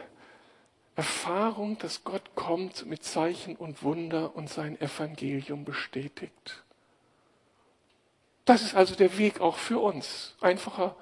[0.96, 6.64] Erfahrung, dass Gott kommt mit Zeichen und Wunder und sein Evangelium bestätigt.
[8.46, 10.36] Das ist also der Weg auch für uns.
[10.42, 10.96] Einfacher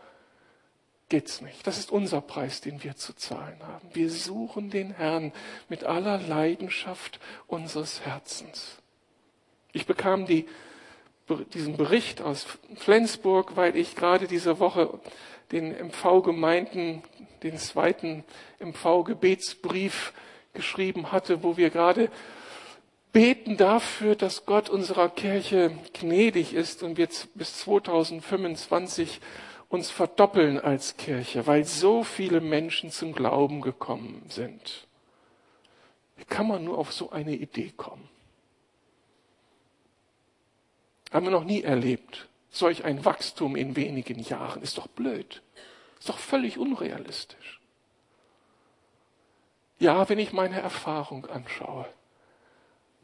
[1.10, 1.66] geht's nicht.
[1.66, 3.90] Das ist unser Preis, den wir zu zahlen haben.
[3.94, 5.32] Wir suchen den Herrn
[5.70, 8.78] mit aller Leidenschaft unseres Herzens.
[9.72, 10.46] Ich bekam die,
[11.54, 15.00] diesen Bericht aus Flensburg, weil ich gerade diese Woche
[15.52, 17.04] den MV-Gemeinden
[17.44, 18.24] den zweiten
[18.60, 20.14] MV-Gebetsbrief
[20.54, 22.10] geschrieben hatte, wo wir gerade
[23.14, 29.22] beten dafür, dass Gott unserer Kirche gnädig ist und wir bis 2025
[29.70, 34.88] uns verdoppeln als Kirche, weil so viele Menschen zum Glauben gekommen sind.
[36.16, 38.08] Wie kann man nur auf so eine Idee kommen?
[41.12, 42.28] Haben wir noch nie erlebt.
[42.58, 45.42] Solch ein Wachstum in wenigen Jahren ist doch blöd.
[46.00, 47.60] Ist doch völlig unrealistisch.
[49.80, 51.88] Ja, wenn ich meine Erfahrung anschaue,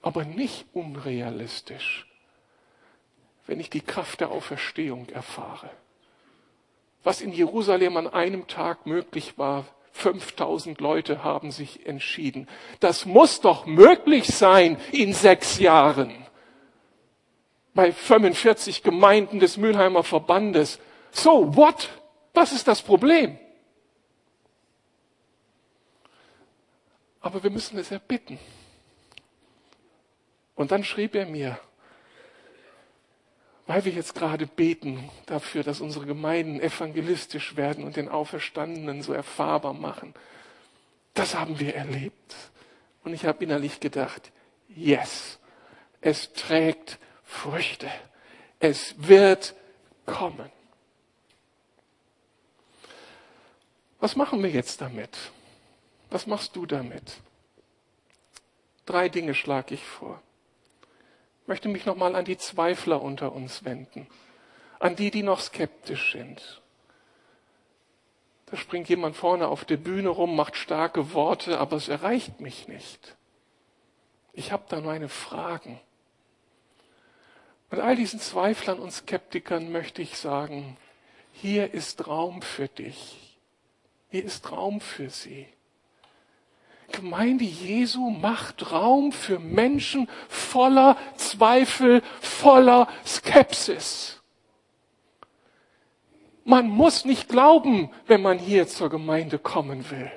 [0.01, 2.07] aber nicht unrealistisch,
[3.45, 5.69] wenn ich die Kraft der Auferstehung erfahre
[7.03, 9.65] was in Jerusalem an einem Tag möglich war.
[9.91, 12.47] 5000 Leute haben sich entschieden.
[12.79, 16.22] Das muss doch möglich sein in sechs Jahren.
[17.73, 20.79] Bei 45 Gemeinden des Mülheimer Verbandes.
[21.11, 21.89] So, what?
[22.33, 23.37] Was ist das Problem?
[27.21, 28.37] Aber wir müssen es erbitten.
[30.55, 31.57] Und dann schrieb er mir,
[33.65, 39.13] weil wir jetzt gerade beten dafür, dass unsere Gemeinden evangelistisch werden und den Auferstandenen so
[39.13, 40.13] erfahrbar machen.
[41.13, 42.35] Das haben wir erlebt.
[43.03, 44.31] Und ich habe innerlich gedacht,
[44.67, 45.39] yes,
[46.01, 47.89] es trägt Früchte.
[48.59, 49.55] Es wird
[50.05, 50.51] kommen.
[53.99, 55.17] Was machen wir jetzt damit?
[56.09, 57.21] Was machst du damit?
[58.85, 60.21] Drei Dinge schlage ich vor.
[61.41, 64.07] Ich möchte mich nochmal an die Zweifler unter uns wenden,
[64.79, 66.61] an die, die noch skeptisch sind.
[68.47, 72.67] Da springt jemand vorne auf der Bühne rum, macht starke Worte, aber es erreicht mich
[72.67, 73.15] nicht.
[74.31, 75.79] Ich habe da meine Fragen.
[77.73, 80.77] Und all diesen Zweiflern und Skeptikern möchte ich sagen,
[81.31, 83.39] hier ist Raum für dich.
[84.11, 85.47] Hier ist Raum für sie.
[86.91, 94.21] Gemeinde Jesu macht Raum für Menschen voller Zweifel, voller Skepsis.
[96.45, 100.11] Man muss nicht glauben, wenn man hier zur Gemeinde kommen will.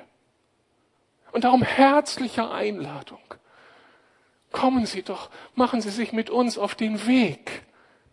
[1.31, 3.17] Und darum herzliche Einladung.
[4.57, 7.61] Kommen Sie doch, machen Sie sich mit uns auf den Weg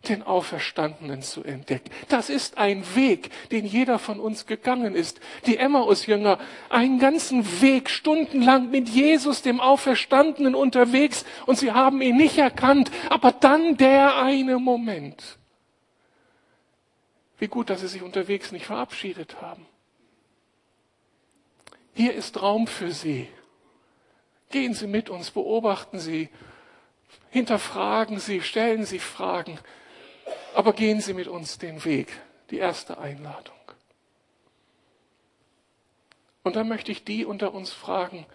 [0.09, 1.89] den Auferstandenen zu entdecken.
[2.09, 5.19] Das ist ein Weg, den jeder von uns gegangen ist.
[5.47, 6.37] Die Emmaus-Jünger,
[6.69, 12.91] einen ganzen Weg, stundenlang mit Jesus, dem Auferstandenen, unterwegs und sie haben ihn nicht erkannt.
[13.09, 15.39] Aber dann der eine Moment.
[17.39, 19.65] Wie gut, dass sie sich unterwegs nicht verabschiedet haben.
[21.95, 23.27] Hier ist Raum für Sie.
[24.55, 26.29] Gehen Sie mit uns, beobachten Sie,
[27.29, 29.59] hinterfragen Sie, stellen Sie Fragen.
[30.53, 32.07] Aber gehen Sie mit uns den Weg,
[32.51, 33.59] die erste Einladung.
[36.43, 38.25] Und dann möchte ich die unter uns fragen,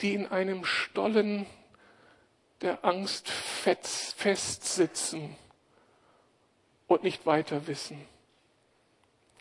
[0.00, 1.46] die in einem Stollen
[2.60, 5.36] der Angst festsitzen
[6.88, 8.04] und nicht weiter wissen.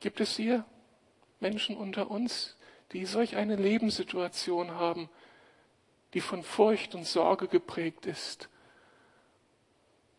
[0.01, 0.65] Gibt es hier
[1.39, 2.55] Menschen unter uns,
[2.91, 5.09] die solch eine Lebenssituation haben,
[6.13, 8.49] die von Furcht und Sorge geprägt ist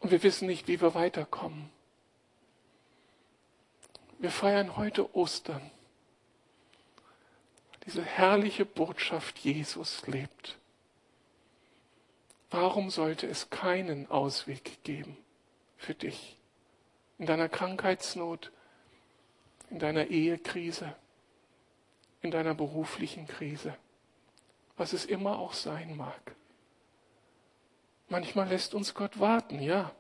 [0.01, 1.71] und wir wissen nicht, wie wir weiterkommen.
[4.19, 5.71] Wir feiern heute Ostern.
[7.87, 10.59] Diese herrliche Botschaft, Jesus lebt.
[12.51, 15.17] Warum sollte es keinen Ausweg geben
[15.77, 16.37] für dich
[17.19, 18.53] in deiner Krankheitsnot,
[19.71, 20.95] in deiner Ehekrise,
[22.23, 23.77] in deiner beruflichen Krise,
[24.79, 26.35] was es immer auch sein mag?
[28.09, 29.93] Manchmal lässt uns Gott warten, ja.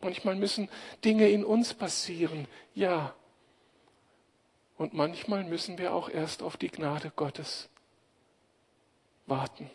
[0.00, 0.68] Manchmal müssen
[1.04, 3.14] Dinge in uns passieren, ja.
[4.78, 7.68] Und manchmal müssen wir auch erst auf die Gnade Gottes
[9.26, 9.70] warten.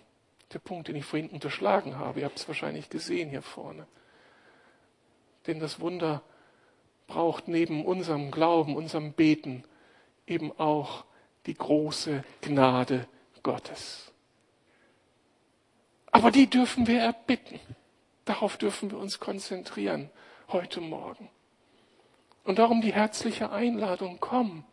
[0.54, 3.88] Der Punkt, den ich vorhin unterschlagen habe, ihr habt es wahrscheinlich gesehen hier vorne.
[5.48, 6.22] Denn das Wunder
[7.08, 9.64] braucht neben unserem Glauben, unserem Beten
[10.28, 11.04] eben auch
[11.46, 13.08] die große Gnade
[13.44, 14.11] Gottes.
[16.12, 17.60] Aber die dürfen wir erbitten.
[18.26, 20.10] Darauf dürfen wir uns konzentrieren
[20.50, 21.30] heute Morgen.
[22.44, 24.64] Und darum die herzliche Einladung, komm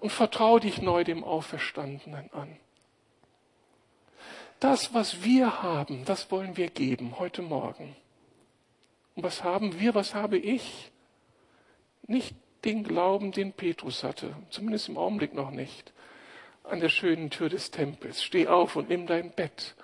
[0.00, 2.56] und vertrau dich neu dem Auferstandenen an.
[4.60, 7.94] Das, was wir haben, das wollen wir geben heute Morgen.
[9.14, 10.90] Und was haben wir, was habe ich?
[12.06, 12.34] Nicht
[12.64, 15.92] den Glauben, den Petrus hatte, zumindest im Augenblick noch nicht,
[16.64, 18.22] an der schönen Tür des Tempels.
[18.22, 19.74] Steh auf und nimm dein Bett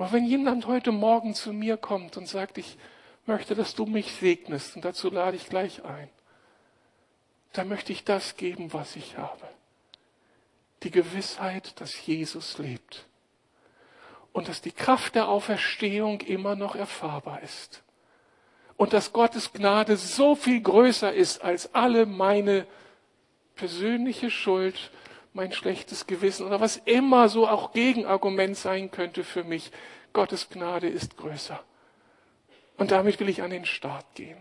[0.00, 2.78] aber wenn jemand heute Morgen zu mir kommt und sagt, ich
[3.26, 6.08] möchte, dass du mich segnest, und dazu lade ich gleich ein,
[7.52, 9.46] dann möchte ich das geben, was ich habe.
[10.84, 13.04] Die Gewissheit, dass Jesus lebt
[14.32, 17.82] und dass die Kraft der Auferstehung immer noch erfahrbar ist
[18.78, 22.66] und dass Gottes Gnade so viel größer ist als alle meine
[23.54, 24.92] persönliche Schuld,
[25.32, 29.70] mein schlechtes Gewissen oder was immer so auch Gegenargument sein könnte für mich.
[30.12, 31.62] Gottes Gnade ist größer.
[32.76, 34.38] Und damit will ich an den Start gehen.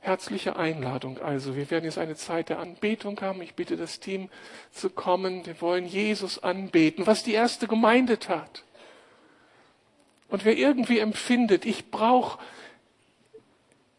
[0.00, 1.56] Herzliche Einladung also.
[1.56, 3.42] Wir werden jetzt eine Zeit der Anbetung haben.
[3.42, 4.30] Ich bitte das Team
[4.70, 5.44] zu kommen.
[5.44, 8.64] Wir wollen Jesus anbeten, was die erste Gemeinde tat.
[10.28, 12.38] Und wer irgendwie empfindet, ich brauche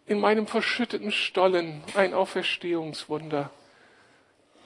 [0.05, 3.51] in meinem verschütteten Stollen ein Auferstehungswunder,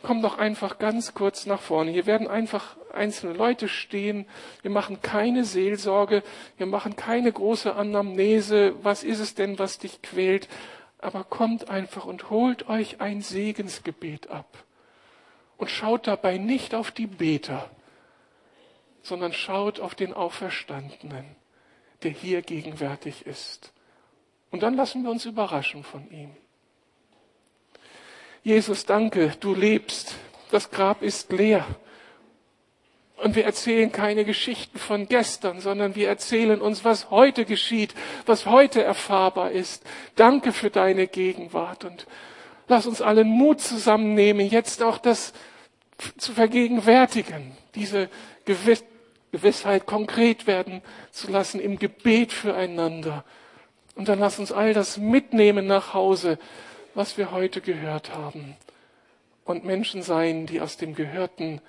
[0.05, 1.89] komm doch einfach ganz kurz nach vorne.
[1.89, 4.27] Hier werden einfach einzelne Leute stehen.
[4.61, 6.21] Wir machen keine Seelsorge.
[6.57, 8.75] Wir machen keine große Anamnese.
[8.83, 10.47] Was ist es denn, was dich quält?
[10.99, 14.63] Aber kommt einfach und holt euch ein Segensgebet ab.
[15.57, 17.67] Und schaut dabei nicht auf die Beter,
[19.01, 21.25] sondern schaut auf den Auferstandenen,
[22.03, 23.73] der hier gegenwärtig ist.
[24.51, 26.37] Und dann lassen wir uns überraschen von ihm.
[28.45, 30.13] Jesus, danke, du lebst.
[30.51, 31.65] Das Grab ist leer.
[33.17, 37.95] Und wir erzählen keine Geschichten von gestern, sondern wir erzählen uns, was heute geschieht,
[38.27, 39.83] was heute erfahrbar ist.
[40.15, 42.05] Danke für deine Gegenwart und
[42.67, 45.33] lass uns allen Mut zusammennehmen, jetzt auch das
[46.17, 48.09] zu vergegenwärtigen, diese
[49.31, 53.25] Gewissheit konkret werden zu lassen im Gebet füreinander.
[53.95, 56.37] Und dann lass uns all das mitnehmen nach Hause,
[56.95, 58.55] was wir heute gehört haben.
[59.43, 61.61] Und Menschen sein, die aus dem Gehörten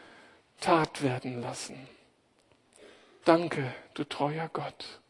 [0.61, 1.77] Tat werden lassen.
[3.27, 5.01] Danke, du treuer Gott.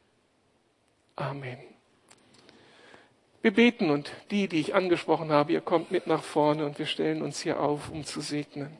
[1.14, 1.58] Amen.
[3.42, 6.86] Wir beten und die, die ich angesprochen habe, ihr kommt mit nach vorne und wir
[6.86, 8.76] stellen uns hier auf, um zu segnen.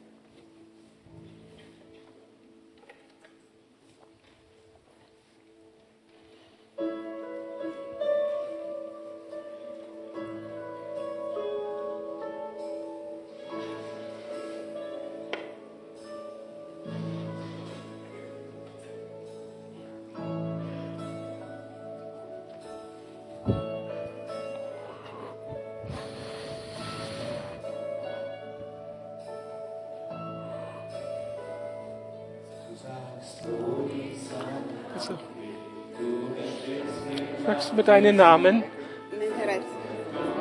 [37.89, 38.63] Deinen Namen?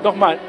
[0.04, 0.40] Nochmal.